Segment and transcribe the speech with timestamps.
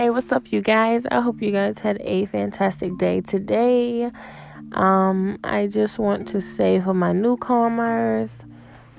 [0.00, 1.04] Hey, what's up, you guys?
[1.10, 4.10] I hope you guys had a fantastic day today.
[4.72, 8.30] Um, I just want to say for my newcomers,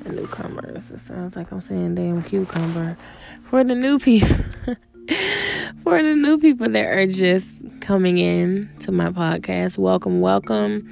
[0.06, 2.98] newcomers, it sounds like I'm saying damn cucumber.
[3.46, 4.28] For the new people,
[5.84, 10.88] for the new people that are just coming in to my podcast, welcome, welcome.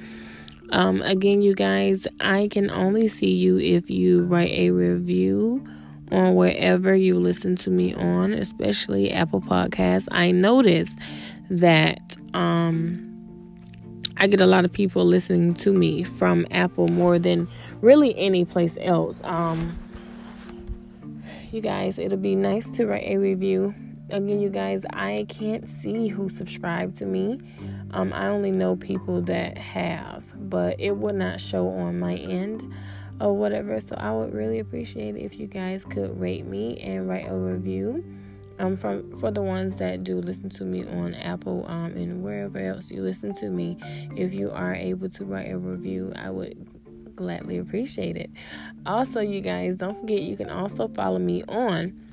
[0.70, 5.64] Um, again, you guys, I can only see you if you write a review
[6.10, 10.08] on wherever you listen to me on, especially Apple Podcasts.
[10.10, 10.98] I noticed
[11.50, 13.10] that um,
[14.16, 17.48] I get a lot of people listening to me from Apple more than
[17.80, 19.20] really any place else.
[19.24, 19.78] Um,
[21.52, 23.74] you guys, it'll be nice to write a review.
[24.10, 27.40] Again, you guys, I can't see who subscribed to me.
[27.92, 32.72] Um, I only know people that have, but it would not show on my end
[33.20, 33.78] or whatever.
[33.80, 37.34] So I would really appreciate it if you guys could rate me and write a
[37.34, 38.04] review.
[38.58, 42.58] Um, from for the ones that do listen to me on Apple um, and wherever
[42.58, 43.78] else you listen to me,
[44.16, 48.30] if you are able to write a review, I would gladly appreciate it.
[48.84, 52.09] Also, you guys, don't forget you can also follow me on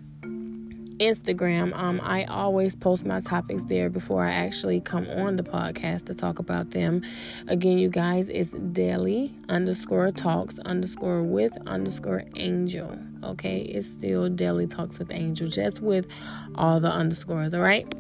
[1.00, 1.76] Instagram.
[1.78, 6.14] Um, I always post my topics there before I actually come on the podcast to
[6.14, 7.04] talk about them.
[7.48, 12.98] Again, you guys, it's daily underscore talks underscore with underscore angel.
[13.24, 16.08] Okay, it's still daily talks with angel, just with
[16.56, 17.54] all the underscores.
[17.54, 17.92] All right.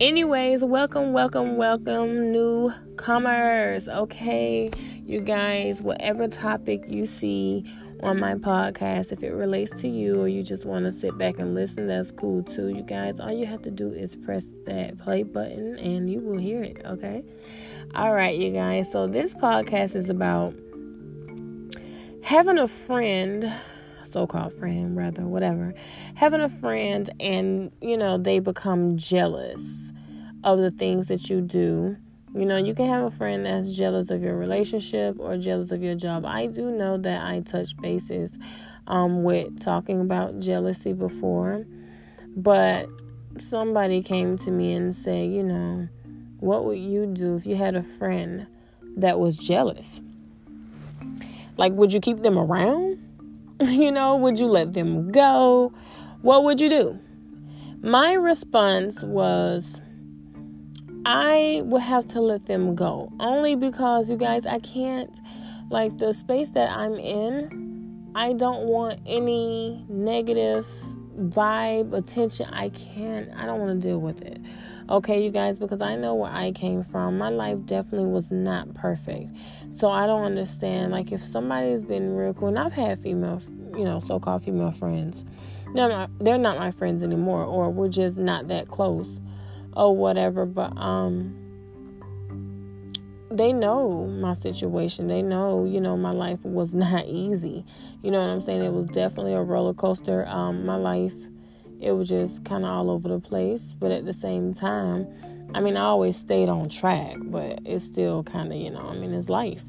[0.00, 3.88] Anyways, welcome, welcome, welcome, newcomers.
[3.88, 4.70] Okay,
[5.04, 7.64] you guys, whatever topic you see
[8.02, 9.12] on my podcast.
[9.12, 12.12] If it relates to you or you just want to sit back and listen, that's
[12.12, 12.68] cool too.
[12.68, 16.38] You guys, all you have to do is press that play button and you will
[16.38, 17.24] hear it, okay?
[17.94, 18.90] All right, you guys.
[18.90, 20.54] So this podcast is about
[22.22, 23.50] having a friend
[24.04, 25.74] so-called friend rather whatever
[26.14, 29.92] having a friend and you know they become jealous
[30.44, 31.96] of the things that you do
[32.38, 35.82] you know, you can have a friend that's jealous of your relationship or jealous of
[35.82, 36.24] your job.
[36.24, 38.38] I do know that I touched bases
[38.86, 41.66] um, with talking about jealousy before,
[42.36, 42.88] but
[43.38, 45.88] somebody came to me and said, you know,
[46.40, 48.46] what would you do if you had a friend
[48.96, 50.00] that was jealous?
[51.56, 52.98] Like, would you keep them around?
[53.60, 55.72] you know, would you let them go?
[56.22, 56.98] What would you do?
[57.80, 59.80] My response was,
[61.10, 63.10] I will have to let them go.
[63.18, 65.18] Only because, you guys, I can't,
[65.70, 70.66] like, the space that I'm in, I don't want any negative
[71.16, 72.50] vibe, attention.
[72.52, 74.38] I can't, I don't want to deal with it.
[74.90, 77.16] Okay, you guys, because I know where I came from.
[77.16, 79.34] My life definitely was not perfect.
[79.74, 80.92] So I don't understand.
[80.92, 83.40] Like, if somebody's been real cool, and I've had female,
[83.74, 85.24] you know, so called female friends,
[85.74, 89.18] they're not, they're not my friends anymore, or we're just not that close
[89.78, 90.44] or whatever.
[90.44, 91.34] But um,
[93.30, 95.06] they know my situation.
[95.06, 97.64] They know, you know, my life was not easy.
[98.02, 98.62] You know what I'm saying?
[98.62, 100.26] It was definitely a roller coaster.
[100.26, 101.14] Um, my life,
[101.80, 103.74] it was just kind of all over the place.
[103.78, 105.06] But at the same time,
[105.54, 108.94] I mean, I always stayed on track, but it's still kind of, you know, I
[108.94, 109.64] mean, it's life.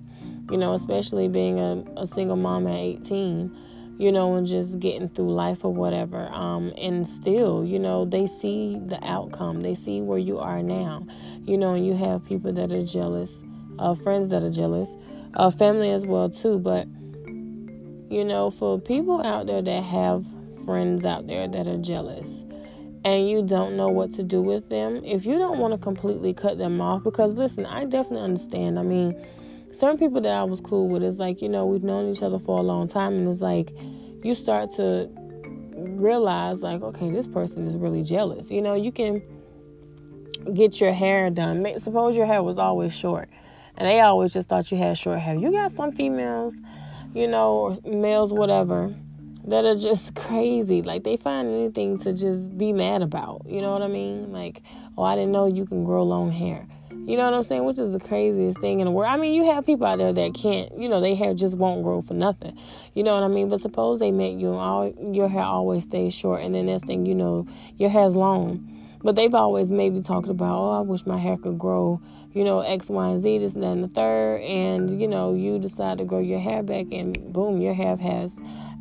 [0.52, 3.56] You know, especially being a, a single mom at 18
[4.00, 6.30] you know, and just getting through life or whatever.
[6.30, 11.06] Um, and still, you know, they see the outcome, they see where you are now,
[11.44, 13.38] you know, and you have people that are jealous,
[13.78, 14.88] uh, friends that are jealous,
[15.36, 16.58] uh, family as well too.
[16.58, 16.88] But
[18.10, 20.26] you know, for people out there that have
[20.66, 22.46] friends out there that are jealous
[23.04, 26.34] and you don't know what to do with them, if you don't want to completely
[26.34, 28.80] cut them off, because listen, I definitely understand.
[28.80, 29.14] I mean,
[29.72, 32.40] certain people that I was cool with is like, you know, we've known each other
[32.40, 33.74] for a long time, and it's like
[34.24, 35.10] you start to
[35.76, 38.52] realize, like, okay, this person is really jealous.
[38.52, 39.22] You know, you can
[40.54, 41.66] get your hair done.
[41.80, 43.30] Suppose your hair was always short,
[43.78, 45.36] and they always just thought you had short hair.
[45.36, 46.56] You got some females,
[47.14, 48.94] you know, or males, whatever,
[49.46, 50.82] that are just crazy.
[50.82, 53.44] Like they find anything to just be mad about.
[53.48, 54.32] You know what I mean?
[54.32, 54.62] Like,
[54.98, 56.68] oh, I didn't know you can grow long hair.
[57.08, 57.66] You know what I'm saying?
[57.66, 59.12] Which is the craziest thing in the world.
[59.12, 61.84] I mean, you have people out there that can't, you know, their hair just won't
[61.84, 62.58] grow for nothing.
[62.94, 63.50] You know what I mean?
[63.50, 67.06] But suppose they make you all your hair always stays short, and then next thing
[67.06, 67.48] you know,
[67.78, 68.76] your hair's long.
[69.02, 72.02] But they've always maybe talked about, oh, I wish my hair could grow,
[72.34, 74.42] you know, X, Y, and Z, this, and that, and the third.
[74.42, 78.38] And, you know, you decide to grow your hair back, and boom, your hair has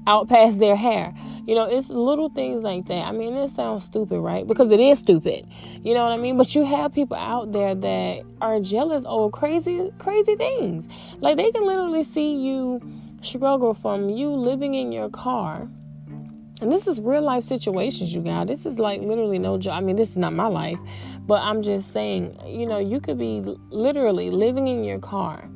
[0.08, 1.14] out past their hair.
[1.46, 3.04] You know, it's little things like that.
[3.04, 4.46] I mean, it sounds stupid, right?
[4.46, 5.46] Because it is stupid.
[5.84, 6.36] You know what I mean?
[6.36, 10.88] But you have people out there that are jealous over crazy, crazy things.
[11.20, 12.80] Like they can literally see you
[13.20, 15.68] struggle from you living in your car
[16.60, 18.48] And this is real life situations, you guys.
[18.48, 19.74] This is like literally no job.
[19.74, 20.80] I mean, this is not my life,
[21.26, 25.48] but I'm just saying, you know, you could be literally living in your car,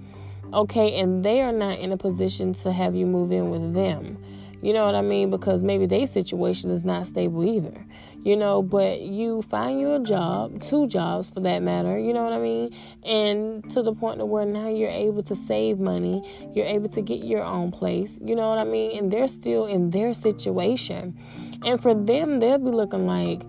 [0.54, 4.16] okay, and they are not in a position to have you move in with them.
[4.62, 5.30] You know what I mean?
[5.30, 7.84] Because maybe their situation is not stable either.
[8.22, 12.22] You know, but you find you a job, two jobs for that matter, you know
[12.22, 12.72] what I mean?
[13.04, 16.22] And to the point of where now you're able to save money,
[16.54, 18.96] you're able to get your own place, you know what I mean?
[18.96, 21.18] And they're still in their situation.
[21.64, 23.42] And for them, they'll be looking like,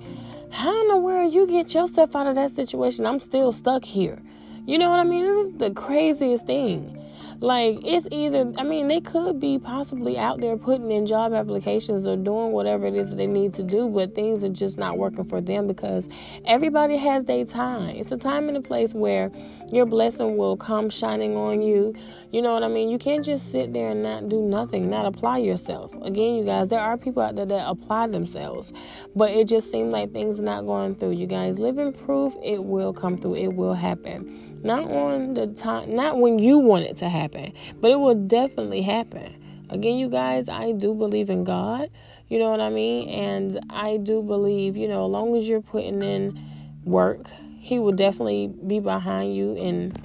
[0.49, 3.05] how in the world you get yourself out of that situation?
[3.05, 4.19] I'm still stuck here.
[4.65, 5.25] You know what I mean?
[5.25, 6.99] This is the craziest thing.
[7.43, 12.07] Like, it's either, I mean, they could be possibly out there putting in job applications
[12.07, 14.97] or doing whatever it is that they need to do, but things are just not
[14.97, 16.07] working for them because
[16.45, 17.97] everybody has their time.
[17.97, 19.29] It's a time and a place where
[19.73, 21.93] your blessing will come shining on you.
[22.31, 22.87] You know what I mean?
[22.87, 25.93] You can't just sit there and not do nothing, not apply yourself.
[25.95, 28.71] Again, you guys, there are people out there that apply themselves,
[29.17, 31.11] but it just seems like things are not going through.
[31.11, 34.52] You guys, living proof, it will come through, it will happen.
[34.63, 37.51] Not on the time, not when you want it to happen,
[37.81, 39.65] but it will definitely happen.
[39.69, 41.89] Again, you guys, I do believe in God.
[42.29, 43.09] You know what I mean?
[43.09, 46.39] And I do believe, you know, as long as you're putting in
[46.85, 47.27] work,
[47.59, 49.99] He will definitely be behind you and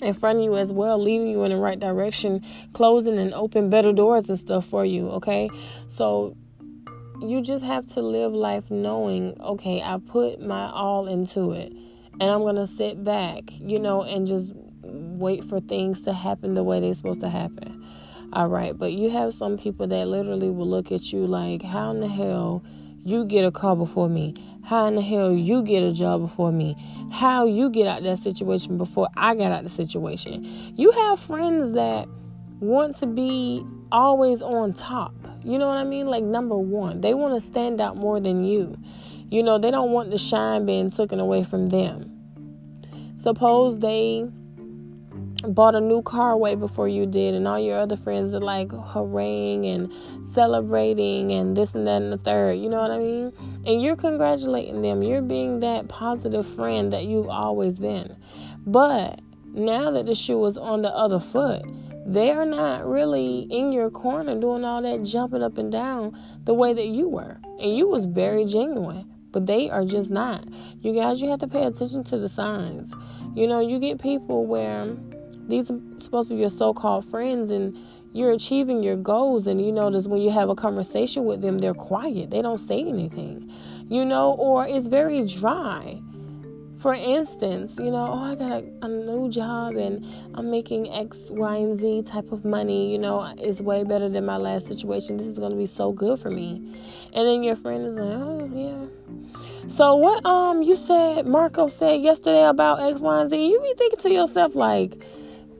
[0.00, 2.42] in front of you as well, leading you in the right direction,
[2.72, 5.48] closing and open better doors and stuff for you, okay?
[5.88, 6.36] So
[7.20, 11.72] you just have to live life knowing, okay, I put my all into it
[12.20, 16.54] and I'm going to sit back, you know, and just wait for things to happen
[16.54, 17.84] the way they're supposed to happen.
[18.32, 21.90] All right, but you have some people that literally will look at you like, how
[21.90, 22.64] in the hell
[23.04, 24.34] you get a car before me?
[24.64, 26.76] How in the hell you get a job before me?
[27.10, 30.46] How you get out that situation before I got out the situation?
[30.76, 32.08] You have friends that
[32.60, 35.12] want to be always on top.
[35.44, 36.06] You know what I mean?
[36.06, 38.78] Like number one, they want to stand out more than you.
[39.32, 42.10] You know, they don't want the shine being taken away from them.
[43.16, 44.26] Suppose they
[45.48, 48.70] bought a new car way before you did, and all your other friends are like
[48.70, 49.90] hurraying and
[50.34, 52.58] celebrating and this and that and the third.
[52.58, 53.32] You know what I mean?
[53.64, 55.02] And you're congratulating them.
[55.02, 58.14] You're being that positive friend that you've always been.
[58.66, 61.62] But now that the shoe is on the other foot,
[62.04, 66.74] they're not really in your corner doing all that jumping up and down the way
[66.74, 67.38] that you were.
[67.58, 70.14] And you was very genuine but they are just mm-hmm.
[70.14, 70.48] not.
[70.80, 72.94] You guys, you have to pay attention to the signs.
[73.34, 74.94] You know, you get people where
[75.48, 77.76] these are supposed to be your so called friends and
[78.14, 81.72] you're achieving your goals, and you notice when you have a conversation with them, they're
[81.72, 83.50] quiet, they don't say anything,
[83.88, 85.98] you know, or it's very dry.
[86.82, 91.30] For instance, you know, oh, I got a, a, new job and I'm making X,
[91.30, 95.16] Y, and Z type of money, you know, it's way better than my last situation.
[95.16, 96.56] This is going to be so good for me.
[97.12, 99.68] And then your friend is like, oh, yeah.
[99.68, 103.74] So, what um you said, Marco said yesterday about X, Y, and Z, you be
[103.78, 105.00] thinking to yourself, like,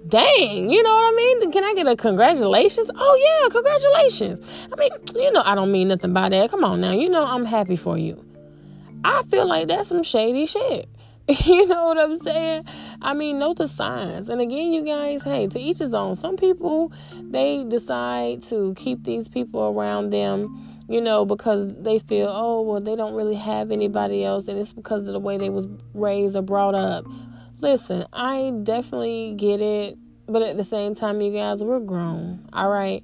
[0.09, 1.53] dang, you know what I mean?
[1.53, 2.91] Can I get a congratulations?
[2.97, 4.69] Oh, yeah, congratulations.
[4.73, 6.51] I mean, you know, I don't mean nothing by that.
[6.51, 6.91] Come on now.
[6.91, 8.25] You know, I'm happy for you.
[9.05, 10.89] I feel like that's some shady shit.
[11.47, 12.65] you know what I'm saying?
[13.01, 14.29] I mean, know the signs.
[14.29, 16.15] And again, you guys, hey, to each his own.
[16.15, 22.29] Some people, they decide to keep these people around them, you know, because they feel,
[22.29, 24.49] oh, well, they don't really have anybody else.
[24.49, 27.07] And it's because of the way they was raised or brought up.
[27.61, 29.97] Listen, I definitely get it.
[30.27, 32.49] But at the same time, you guys, we're grown.
[32.53, 33.03] All right.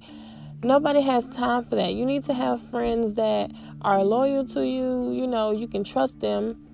[0.62, 1.94] Nobody has time for that.
[1.94, 5.12] You need to have friends that are loyal to you.
[5.12, 6.67] You know, you can trust them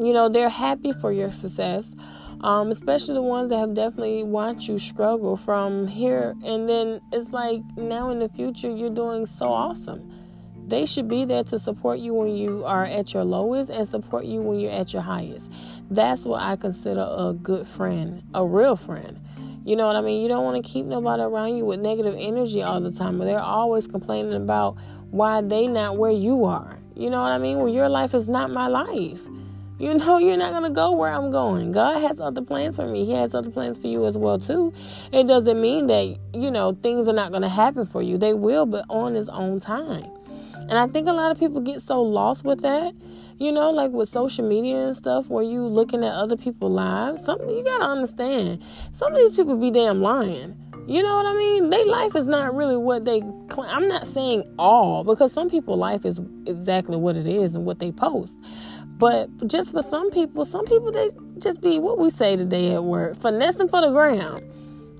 [0.00, 1.92] you know they're happy for your success
[2.42, 6.34] um, especially the ones that have definitely watched you struggle from here.
[6.42, 10.16] And then it's like now in the future you're doing so awesome.
[10.66, 14.24] They should be there to support you when you are at your lowest and support
[14.24, 15.52] you when you're at your highest.
[15.90, 19.20] That's what i consider a good friend a real friend.
[19.64, 20.22] You know what i mean?
[20.22, 23.24] You don't want to keep nobody around you with negative energy all the time but
[23.24, 24.76] they're always complaining about
[25.10, 26.78] why they not where you are.
[26.94, 27.58] You know what i mean?
[27.58, 29.20] Well your life is not my life
[29.80, 31.72] you know, you're not going to go where I'm going.
[31.72, 33.06] God has other plans for me.
[33.06, 34.74] He has other plans for you as well, too.
[35.10, 38.18] It doesn't mean that, you know, things are not going to happen for you.
[38.18, 40.10] They will, but on His own time.
[40.68, 42.92] And I think a lot of people get so lost with that,
[43.38, 47.24] you know, like with social media and stuff, where you looking at other people's lives.
[47.24, 48.62] Some you gotta understand.
[48.92, 50.54] Some of these people be damn lying.
[50.86, 51.70] You know what I mean?
[51.70, 53.22] Their life is not really what they.
[53.58, 57.78] I'm not saying all because some people' life is exactly what it is and what
[57.78, 58.36] they post.
[59.00, 62.84] But just for some people, some people they just be what we say today at
[62.84, 64.46] work, finessing for the gram.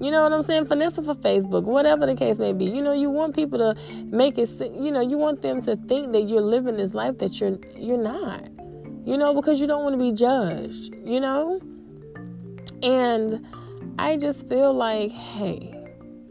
[0.01, 0.65] You know what I'm saying?
[0.65, 2.65] Finesse for Facebook, whatever the case may be.
[2.65, 4.49] You know, you want people to make it.
[4.59, 7.99] You know, you want them to think that you're living this life that you're you're
[7.99, 8.49] not.
[9.05, 10.95] You know, because you don't want to be judged.
[11.05, 11.61] You know,
[12.83, 13.47] and
[13.99, 15.75] I just feel like, hey,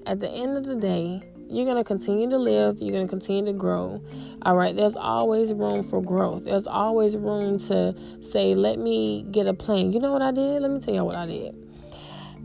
[0.08, 3.10] at the end of the day, you're going to continue to live, you're going to
[3.10, 4.02] continue to grow.
[4.44, 6.46] All right, there's always room for growth.
[6.46, 9.92] There's always room to say, let me get a plan.
[9.92, 10.62] You know what I did?
[10.62, 11.56] Let me tell y'all what I did.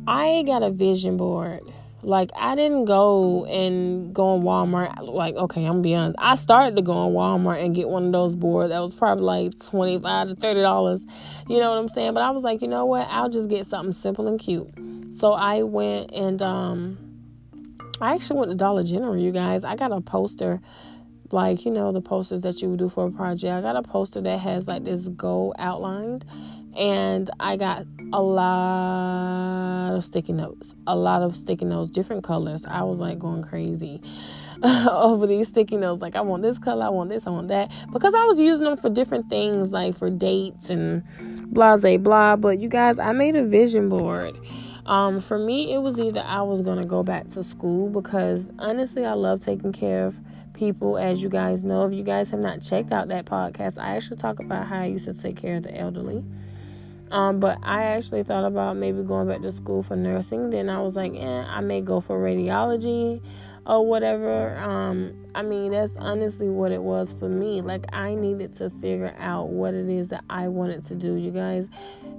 [0.07, 1.61] I got a vision board.
[2.05, 5.09] Like I didn't go and go on Walmart.
[5.09, 6.17] Like okay, I'm gonna be honest.
[6.19, 9.25] I started to go on Walmart and get one of those boards that was probably
[9.25, 11.03] like twenty five to thirty dollars.
[11.49, 12.13] You know what I'm saying?
[12.13, 13.09] But I was like, you know what?
[13.11, 14.69] I'll just get something simple and cute.
[15.19, 16.99] So I went and um
[18.01, 19.65] I actually went to Dollar General, you guys.
[19.65, 20.61] I got a poster,
[21.31, 23.53] like, you know, the posters that you would do for a project.
[23.53, 26.25] I got a poster that has like this goal outlined,
[26.77, 30.75] and I got a lot of sticky notes.
[30.87, 32.65] A lot of sticky notes, different colors.
[32.67, 34.03] I was like going crazy
[34.91, 36.03] over these sticky notes.
[36.03, 37.71] Like, I want this color, I want this, I want that.
[37.93, 41.05] Because I was using them for different things, like for dates and
[41.53, 42.37] blah, blah, blah.
[42.37, 44.37] But you guys, I made a vision board
[44.87, 48.47] um, for me, it was either I was going to go back to school because
[48.59, 50.19] honestly, I love taking care of
[50.53, 50.99] people.
[50.99, 54.19] As you guys know, if you guys have not checked out that podcast, I actually
[54.19, 56.23] talk about how I used to take care of the elderly.
[57.11, 60.51] Um, but I actually thought about maybe going back to school for nursing.
[60.51, 63.23] Then I was like, eh, I may go for radiology
[63.67, 64.57] or whatever.
[64.59, 67.61] Um, I mean, that's honestly what it was for me.
[67.61, 71.31] Like, I needed to figure out what it is that I wanted to do, you
[71.31, 71.69] guys.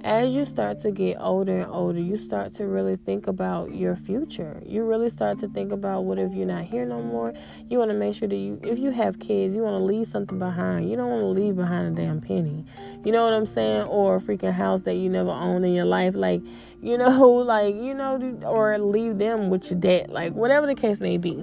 [0.04, 3.96] As you start to get older and older, you start to really think about your
[3.96, 4.62] future.
[4.64, 7.34] You really start to think about what if you're not here no more.
[7.70, 10.08] You want to make sure that you, if you have kids, you want to leave
[10.08, 10.90] something behind.
[10.90, 12.66] You don't want to leave behind a damn penny.
[13.04, 13.88] You know what I'm saying?
[13.88, 16.16] Or a freaking house that you never owned in your life.
[16.16, 16.42] Like,
[16.84, 20.12] you know, like, you know, or leave them with your debt.
[20.12, 21.35] Like, whatever the case may be.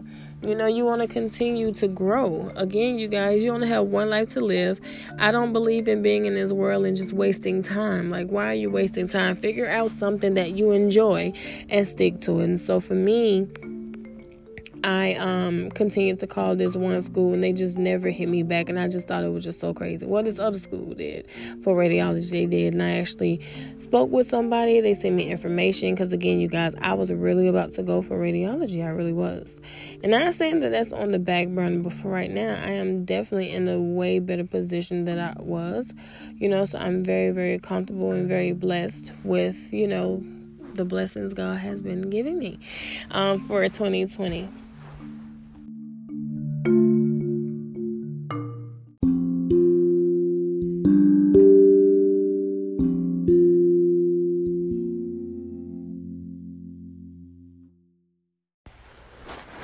[0.43, 2.51] You know, you want to continue to grow.
[2.57, 4.81] Again, you guys, you only have one life to live.
[5.19, 8.11] I don't believe in being in this world and just wasting time.
[8.11, 9.37] Like, why are you wasting time?
[9.37, 11.33] Figure out something that you enjoy
[11.69, 12.45] and stick to it.
[12.45, 13.47] And so for me,
[14.85, 18.69] I um continued to call this one school and they just never hit me back
[18.69, 20.07] and I just thought it was just so crazy.
[20.07, 21.27] What this other school did
[21.62, 23.41] for radiology they did and I actually
[23.79, 24.81] spoke with somebody.
[24.81, 28.19] They sent me information because again you guys I was really about to go for
[28.19, 28.85] radiology.
[28.85, 29.61] I really was.
[30.03, 33.05] And I'm saying that that's on the back burner but for right now I am
[33.05, 35.93] definitely in a way better position than I was.
[36.35, 40.25] You know, so I'm very very comfortable and very blessed with, you know,
[40.75, 42.59] the blessings God has been giving me
[43.11, 44.49] um, for 2020.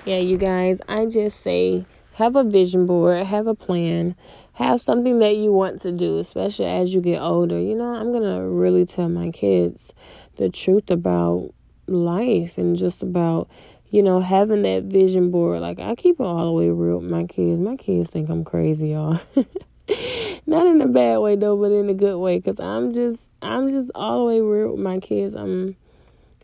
[0.08, 4.16] Yeah, you guys, I just say have a vision board, have a plan,
[4.54, 7.60] have something that you want to do, especially as you get older.
[7.60, 9.92] You know, I'm going to really tell my kids
[10.36, 11.52] the truth about
[11.86, 13.48] life and just about,
[13.90, 15.60] you know, having that vision board.
[15.60, 17.60] Like, I keep it all the way real with my kids.
[17.60, 19.20] My kids think I'm crazy, y'all.
[20.46, 22.38] Not in a bad way, though, but in a good way.
[22.38, 25.34] Because I'm just, I'm just all the way real with my kids.
[25.34, 25.76] I'm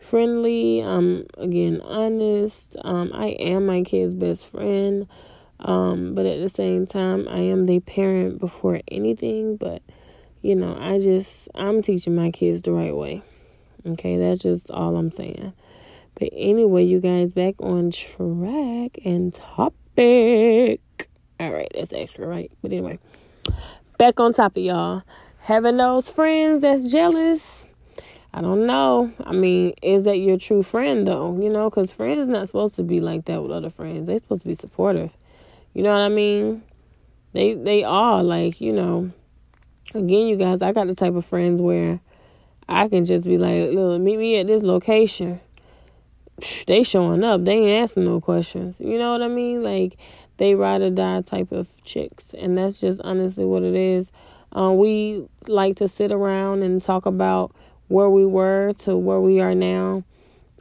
[0.04, 0.80] friendly.
[0.80, 2.76] I'm again honest.
[2.84, 5.08] Um, I am my kid's best friend.
[5.60, 9.56] Um, but at the same time, I am the parent before anything.
[9.56, 9.82] But
[10.42, 13.22] you know, I just I'm teaching my kids the right way.
[13.86, 15.52] Okay, that's just all I'm saying.
[16.18, 20.80] But anyway, you guys, back on track and topic.
[21.40, 22.50] All right, that's extra, right?
[22.62, 22.98] But anyway,
[23.98, 25.02] back on topic, y'all.
[25.40, 27.66] Having those friends that's jealous
[28.36, 29.12] I don't know.
[29.24, 31.40] I mean, is that your true friend though?
[31.40, 34.08] You know, because friends not supposed to be like that with other friends.
[34.08, 35.16] They supposed to be supportive.
[35.72, 36.64] You know what I mean?
[37.32, 39.12] They they are like you know.
[39.94, 42.00] Again, you guys, I got the type of friends where
[42.68, 45.40] I can just be like, "Look, meet me at this location."
[46.66, 47.44] They showing up.
[47.44, 48.76] They ain't asking no questions.
[48.78, 49.62] You know what I mean?
[49.62, 49.96] Like
[50.36, 54.10] they ride or die type of chicks, and that's just honestly what it is.
[54.56, 57.54] Uh, we like to sit around and talk about
[57.88, 60.04] where we were to where we are now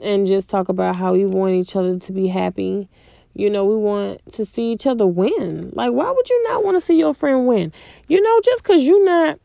[0.02, 2.90] and just talk about how we want each other to be happy.
[3.34, 5.72] You know, we want to see each other win.
[5.74, 7.72] Like, why would you not want to see your friend win?
[8.08, 9.40] You know, just because you're not,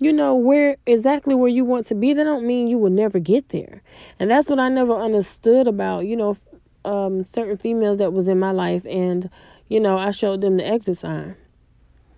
[0.00, 3.18] you know, where exactly where you want to be, that don't mean you will never
[3.18, 3.82] get there.
[4.18, 6.36] And that's what I never understood about, you know,
[6.84, 8.86] um, certain females that was in my life.
[8.86, 9.28] And,
[9.68, 11.36] you know, I showed them the exit sign.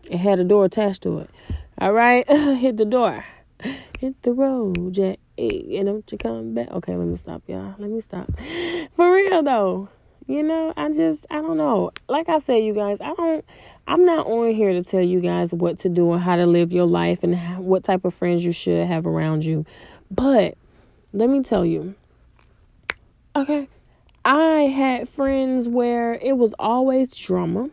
[0.08, 1.30] It had a door attached to it.
[1.80, 3.24] All right, hit the door.
[3.98, 5.18] Hit the road, Jack.
[5.36, 6.70] Hey, and don't you come back?
[6.70, 7.74] Okay, let me stop, y'all.
[7.78, 8.30] Let me stop.
[8.94, 9.88] For real though,
[10.26, 11.92] you know, I just I don't know.
[12.08, 13.44] Like I said, you guys, I don't.
[13.86, 16.72] I'm not on here to tell you guys what to do and how to live
[16.72, 19.66] your life and what type of friends you should have around you.
[20.10, 20.56] But
[21.12, 21.94] let me tell you.
[23.34, 23.68] Okay,
[24.24, 27.70] I had friends where it was always drama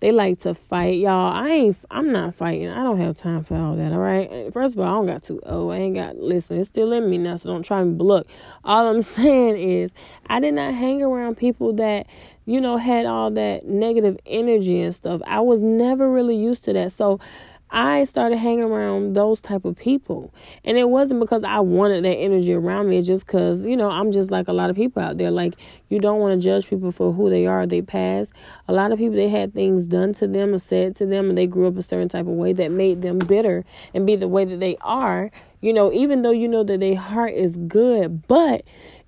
[0.00, 1.32] they like to fight, y'all.
[1.32, 1.76] I ain't.
[1.90, 2.68] I'm not fighting.
[2.68, 3.92] I don't have time for all that.
[3.92, 4.52] All right.
[4.52, 5.40] First of all, I don't got to.
[5.46, 6.16] Oh, I ain't got.
[6.18, 7.94] Listen, it's still in me now, so don't try me.
[7.94, 8.26] But look,
[8.62, 9.94] all I'm saying is,
[10.26, 12.06] I did not hang around people that
[12.46, 15.20] you know had all that negative energy and stuff.
[15.26, 16.92] I was never really used to that.
[16.92, 17.20] So
[17.68, 20.32] I started hanging around those type of people.
[20.64, 23.90] And it wasn't because I wanted that energy around me, it's just cuz, you know,
[23.90, 25.32] I'm just like a lot of people out there.
[25.32, 25.54] Like
[25.88, 28.30] you don't want to judge people for who they are, they pass.
[28.68, 31.36] A lot of people they had things done to them or said to them and
[31.36, 34.28] they grew up a certain type of way that made them bitter and be the
[34.28, 35.32] way that they are.
[35.60, 38.62] You know, even though you know that their heart is good, but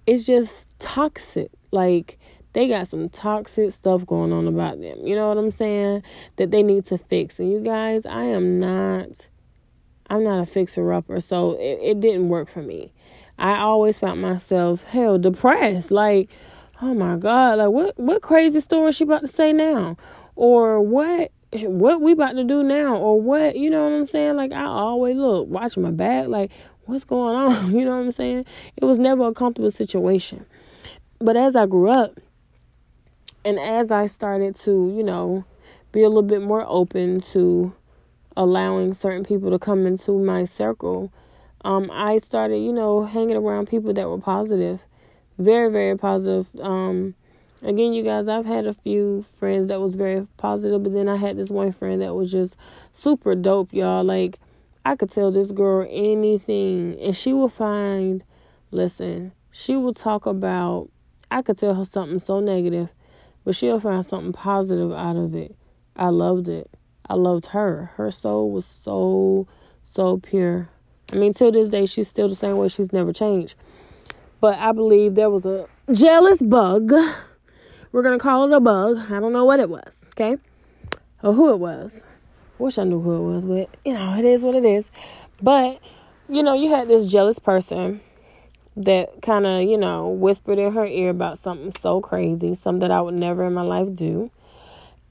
[0.07, 1.51] it's just toxic.
[1.71, 2.19] Like
[2.59, 5.07] they got some toxic stuff going on about them.
[5.07, 6.03] You know what I'm saying?
[6.39, 7.39] That they need to fix.
[7.39, 9.29] And you guys, I am not
[10.11, 12.93] I'm not a fixer upper, so it, it didn't work for me.
[13.39, 15.93] I always found myself hell depressed.
[15.93, 16.31] Like,
[16.83, 19.97] oh my God, like what what crazy story she about to say now?
[20.35, 21.31] Or what
[21.63, 22.97] what we about to do now?
[22.97, 24.35] Or what you know what I'm saying?
[24.35, 26.51] Like I always look, watch my back, like
[26.87, 27.73] what's going on?
[27.73, 28.47] You know what I'm saying?
[28.77, 30.45] It was never a comfortable situation.
[31.21, 32.19] But as I grew up,
[33.45, 35.45] and as I started to, you know,
[35.93, 37.73] be a little bit more open to
[38.37, 41.13] allowing certain people to come into my circle,
[41.65, 44.85] um, I started, you know, hanging around people that were positive,
[45.39, 46.49] very, very positive.
[46.61, 47.15] Um,
[47.63, 51.17] again, you guys, I've had a few friends that was very positive, but then I
[51.17, 52.57] had this one friend that was just
[52.93, 54.05] super dope, y'all.
[54.05, 54.39] Like,
[54.85, 58.23] I could tell this girl anything, and she will find,
[58.71, 60.89] listen, she will talk about,
[61.31, 62.89] I could tell her something so negative,
[63.49, 65.57] but she'll find something positive out of it.
[65.97, 66.71] I loved it.
[67.09, 67.93] I loved her.
[67.97, 69.49] Her soul was so,
[69.91, 70.69] so pure.
[71.15, 72.69] I mean, till this day, she's still the same way.
[72.69, 73.55] She's never changed.
[74.39, 76.93] But I believe there was a jealous bug.
[77.93, 78.99] We're going to call it a bug.
[79.11, 80.37] I don't know what it was, okay?
[81.23, 82.03] Or who it was.
[82.59, 84.91] Wish I knew who it was, but, you know, it is what it is.
[85.41, 85.81] But,
[86.29, 88.03] you know, you had this jealous person
[88.79, 92.91] that kind of, you know, whispered in her ear about something so crazy, something that
[92.91, 94.31] I would never in my life do.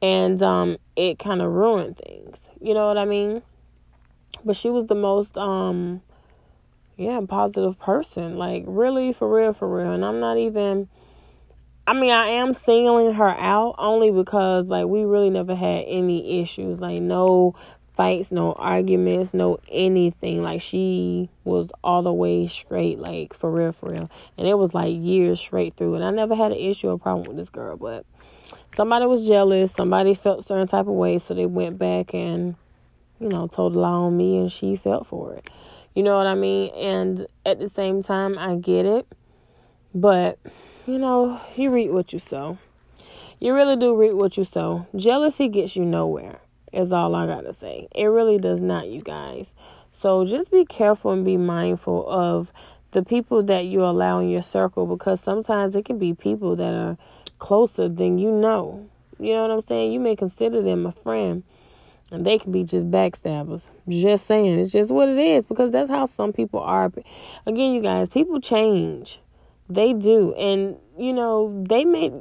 [0.01, 2.39] And um it kind of ruined things.
[2.61, 3.41] You know what I mean?
[4.45, 6.01] But she was the most um
[6.95, 8.37] yeah, positive person.
[8.37, 9.91] Like really for real for real.
[9.91, 10.87] And I'm not even
[11.85, 16.41] I mean, I am singling her out only because like we really never had any
[16.41, 16.79] issues.
[16.79, 17.55] Like no
[17.97, 20.43] fights, no arguments, no anything.
[20.43, 24.09] Like she was all the way straight, like for real, for real.
[24.37, 25.95] And it was like years straight through.
[25.95, 28.05] And I never had an issue or problem with this girl, but
[28.73, 29.71] somebody was jealous.
[29.73, 32.55] Somebody felt certain type of way, so they went back and,
[33.19, 35.49] you know, told a lie on me, and she felt for it.
[35.95, 36.69] You know what I mean?
[36.75, 39.07] And at the same time, I get it,
[39.95, 40.37] but
[40.85, 42.59] you know, you reap what you sow.
[43.39, 44.87] You really do reap what you sow.
[44.95, 46.39] Jealousy gets you nowhere
[46.77, 47.87] is all I got to say.
[47.93, 49.53] It really does not, you guys.
[49.91, 52.53] So just be careful and be mindful of
[52.91, 56.73] the people that you allow in your circle because sometimes it can be people that
[56.73, 56.97] are
[57.39, 58.87] closer than you know.
[59.19, 59.91] You know what I'm saying?
[59.91, 61.43] You may consider them a friend
[62.11, 63.67] and they can be just backstabbers.
[63.89, 64.59] Just saying.
[64.59, 66.91] It's just what it is because that's how some people are.
[67.45, 69.19] Again, you guys, people change.
[69.69, 70.33] They do.
[70.35, 72.11] And, you know, they may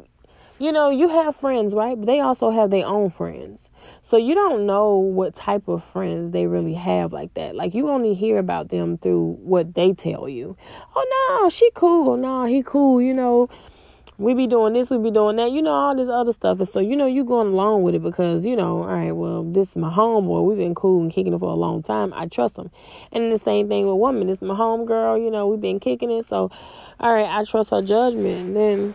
[0.59, 1.97] you know, you have friends, right?
[1.99, 3.69] But they also have their own friends.
[4.03, 7.55] So you don't know what type of friends they really have like that.
[7.55, 10.57] Like you only hear about them through what they tell you.
[10.95, 12.11] Oh no, she cool.
[12.11, 13.49] Oh, no, he cool, you know.
[14.19, 16.59] We be doing this, we be doing that, you know, all this other stuff.
[16.59, 19.45] And so, you know, you going along with it because, you know, all right, well,
[19.45, 20.49] this is my homeboy.
[20.49, 22.15] We've been cool and kicking it for a long time.
[22.15, 22.71] I trust him.
[23.13, 24.29] And the same thing with women.
[24.29, 26.25] This is my homegirl, you know, we've been kicking it.
[26.25, 26.51] So,
[26.99, 28.47] all right, I trust her judgment.
[28.47, 28.95] And then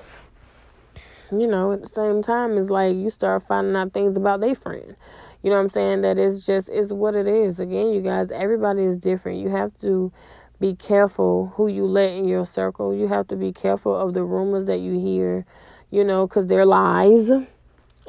[1.31, 4.55] you know, at the same time, it's like you start finding out things about their
[4.55, 4.95] friend.
[5.43, 6.01] You know what I'm saying?
[6.01, 7.59] That it's just it's what it is.
[7.59, 9.39] Again, you guys, everybody is different.
[9.39, 10.11] You have to
[10.59, 12.93] be careful who you let in your circle.
[12.95, 15.45] You have to be careful of the rumors that you hear,
[15.89, 17.31] you know, because they're lies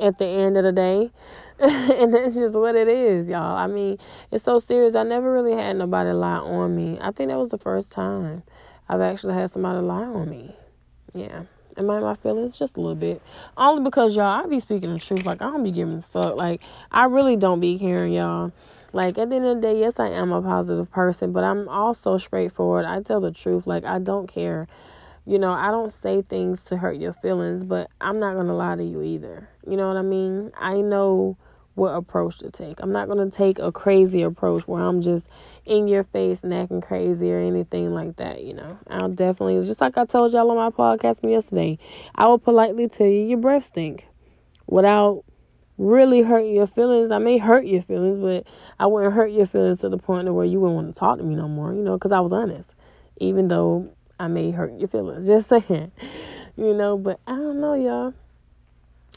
[0.01, 1.11] at the end of the day.
[1.59, 3.57] and that's just what it is, y'all.
[3.57, 3.99] I mean,
[4.31, 4.95] it's so serious.
[4.95, 6.99] I never really had nobody lie on me.
[7.01, 8.43] I think that was the first time
[8.89, 10.55] I've actually had somebody lie on me.
[11.15, 11.45] Yeah.
[11.77, 12.59] Am I my feelings?
[12.59, 13.23] Just a little bit.
[13.57, 15.27] Only because y'all, I be speaking the truth.
[15.27, 16.37] Like I don't be giving a fuck.
[16.37, 18.53] Like I really don't be caring, y'all.
[18.93, 21.69] Like at the end of the day, yes, I am a positive person, but I'm
[21.69, 22.85] also straightforward.
[22.85, 23.67] I tell the truth.
[23.67, 24.69] Like I don't care.
[25.25, 28.75] You know, I don't say things to hurt your feelings, but I'm not to lie
[28.75, 29.49] to you either.
[29.67, 30.51] You know what I mean?
[30.59, 31.37] I know
[31.75, 32.81] what approach to take.
[32.81, 35.29] I'm not going to take a crazy approach where I'm just
[35.65, 38.79] in your face and acting crazy or anything like that, you know.
[38.89, 41.79] I'll definitely, just like I told y'all on my podcast yesterday,
[42.15, 44.07] I will politely tell you your breath stink
[44.67, 45.25] without
[45.79, 47.11] really hurting your feelings.
[47.11, 48.47] I may hurt your feelings, but
[48.79, 51.19] I wouldn't hurt your feelings to the point of where you wouldn't want to talk
[51.19, 52.75] to me no more, you know, because I was honest.
[53.19, 55.25] Even though I may hurt your feelings.
[55.27, 55.93] Just saying.
[56.57, 58.15] You know, but I don't know, y'all.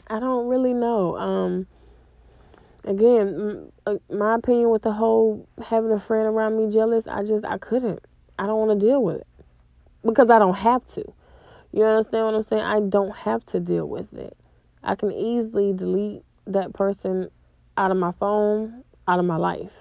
[0.08, 1.16] I don't really know.
[1.16, 1.66] Um
[2.86, 7.44] again, uh, my opinion with the whole having a friend around me jealous, I just
[7.44, 8.00] I couldn't.
[8.38, 9.26] I don't want to deal with it.
[10.04, 11.04] Because I don't have to.
[11.72, 12.62] You understand what I'm saying?
[12.62, 14.36] I don't have to deal with it.
[14.82, 17.28] I can easily delete that person
[17.76, 19.72] out of my phone, out of my life.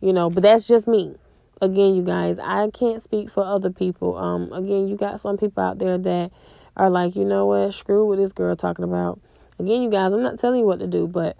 [0.00, 1.16] You know, but that's just me.
[1.60, 4.16] Again, you guys, I can't speak for other people.
[4.16, 6.30] Um, again, you got some people out there that
[6.76, 9.20] are like, you know what, screw what this girl talking about.
[9.58, 11.36] Again, you guys, I'm not telling you what to do, but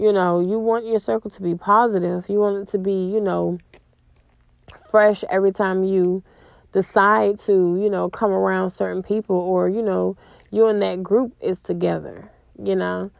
[0.00, 2.26] you know, you want your circle to be positive.
[2.28, 3.58] You want it to be, you know,
[4.90, 6.22] fresh every time you
[6.72, 10.16] decide to, you know, come around certain people or, you know,
[10.50, 12.30] you and that group is together,
[12.62, 13.10] you know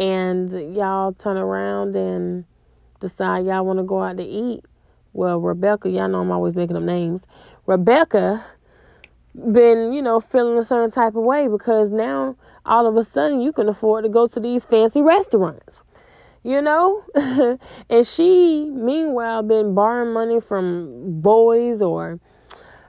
[0.00, 2.46] and y'all turn around and
[3.00, 4.64] decide y'all want to go out to eat.
[5.12, 7.26] Well, Rebecca, y'all know I'm always making up names.
[7.66, 8.44] Rebecca
[9.34, 13.42] been, you know, feeling a certain type of way because now all of a sudden
[13.42, 15.82] you can afford to go to these fancy restaurants.
[16.42, 17.04] You know?
[17.90, 22.18] and she meanwhile been borrowing money from boys or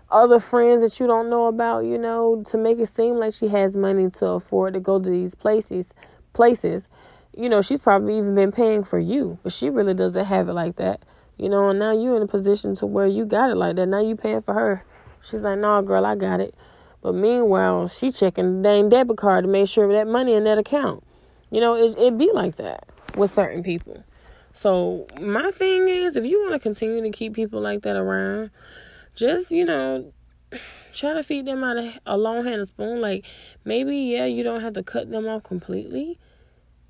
[0.09, 3.47] other friends that you don't know about, you know, to make it seem like she
[3.47, 5.93] has money to afford to go to these places
[6.33, 6.89] places,
[7.35, 10.53] you know, she's probably even been paying for you, but she really doesn't have it
[10.53, 11.01] like that.
[11.37, 13.87] You know, and now you're in a position to where you got it like that.
[13.87, 14.85] Now you paying for her.
[15.21, 16.53] She's like, no, nah, girl, I got it.
[17.01, 20.57] But meanwhile, she checking the dang debit card to make sure that money in that
[20.57, 21.03] account.
[21.49, 24.03] You know, it it be like that with certain people.
[24.53, 28.51] So my thing is, if you want to continue to keep people like that around,
[29.15, 30.11] just you know,
[30.93, 33.01] try to feed them out of a long handed spoon.
[33.01, 33.25] Like
[33.63, 36.19] maybe yeah, you don't have to cut them off completely,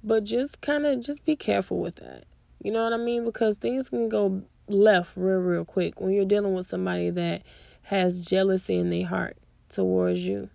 [0.03, 2.25] but just kind of just be careful with that.
[2.63, 3.25] You know what I mean?
[3.25, 7.41] Because things can go left real real quick when you're dealing with somebody that
[7.83, 9.37] has jealousy in their heart
[9.69, 10.49] towards you.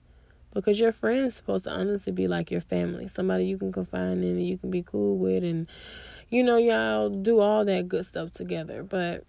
[0.57, 4.25] Because your friend's supposed to honestly be like your family, somebody you can confide in
[4.25, 5.67] and you can be cool with, and
[6.31, 8.83] you know y'all do all that good stuff together.
[8.83, 9.25] But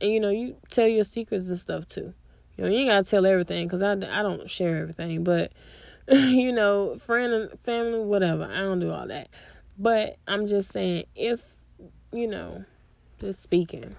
[0.00, 2.12] and you know you tell your secrets and stuff too.
[2.56, 5.52] You know, you gotta tell everything because I, I don't share everything, but
[6.08, 8.44] you know, friend and family, whatever.
[8.44, 9.28] I don't do all that.
[9.78, 11.56] But I'm just saying, if
[12.12, 12.64] you know,
[13.20, 13.94] just speaking,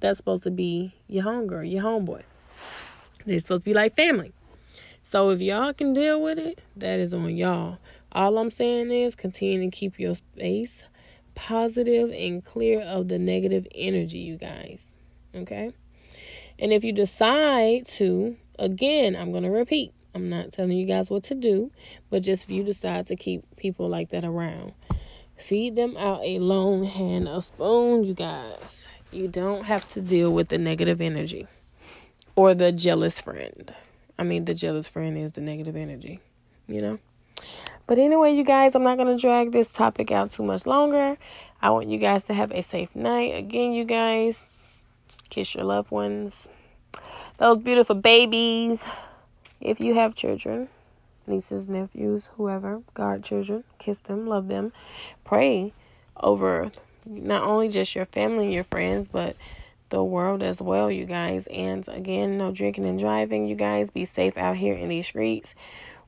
[0.00, 2.22] that's supposed to be your homegirl, your homeboy.
[3.24, 4.32] They're supposed to be like family.
[5.14, 7.78] So if y'all can deal with it, that is on y'all.
[8.10, 10.86] All I'm saying is continue to keep your space
[11.36, 14.88] positive and clear of the negative energy, you guys.
[15.32, 15.70] Okay?
[16.58, 21.10] And if you decide to, again, I'm going to repeat, I'm not telling you guys
[21.10, 21.70] what to do,
[22.10, 24.72] but just if you decide to keep people like that around,
[25.38, 28.88] feed them out a long hand, a spoon, you guys.
[29.12, 31.46] You don't have to deal with the negative energy
[32.34, 33.72] or the jealous friend.
[34.18, 36.20] I mean, the jealous friend is the negative energy,
[36.66, 36.98] you know?
[37.86, 41.18] But anyway, you guys, I'm not going to drag this topic out too much longer.
[41.60, 43.34] I want you guys to have a safe night.
[43.34, 44.64] Again, you guys,
[45.30, 46.46] Kiss your loved ones.
[47.38, 48.84] Those beautiful babies.
[49.60, 50.68] If you have children,
[51.26, 54.72] nieces, nephews, whoever, guard children, kiss them, love them.
[55.24, 55.72] Pray
[56.16, 56.70] over
[57.06, 59.36] not only just your family and your friends, but
[59.94, 61.46] the world as well, you guys.
[61.46, 63.90] And again, no drinking and driving, you guys.
[63.90, 65.54] Be safe out here in these streets.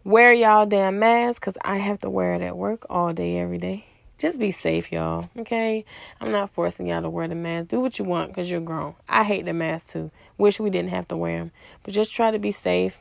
[0.04, 3.58] Wear y'all damn masks because I have to wear it at work all day, every
[3.58, 3.86] day
[4.18, 5.28] just be safe, y'all.
[5.38, 5.84] Okay?
[6.20, 7.68] I'm not forcing y'all to wear the mask.
[7.68, 8.94] Do what you want because you're grown.
[9.08, 10.10] I hate the mask too.
[10.38, 11.52] Wish we didn't have to wear them.
[11.82, 13.00] But just try to be safe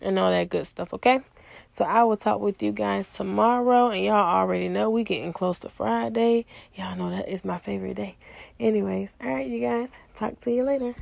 [0.00, 1.20] and all that good stuff, okay?
[1.76, 3.90] So I will talk with you guys tomorrow.
[3.90, 6.46] And y'all already know we getting close to Friday.
[6.74, 8.16] Y'all know that is my favorite day.
[8.58, 9.98] Anyways, all right, you guys.
[10.14, 10.94] Talk to you later.